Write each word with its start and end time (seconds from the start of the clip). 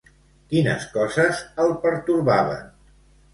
Quines 0.53 0.87
coses 0.95 1.43
el 1.65 1.75
pertorbaven? 1.85 2.67